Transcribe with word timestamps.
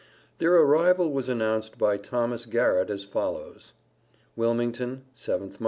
Their 0.39 0.55
arrival 0.55 1.11
was 1.13 1.29
announced 1.29 1.77
by 1.77 1.97
Thomas 1.97 2.47
Garrett 2.47 2.89
as 2.89 3.03
follows: 3.03 3.73
WILMINGTON, 4.35 5.03
7th 5.13 5.59
mo. 5.59 5.59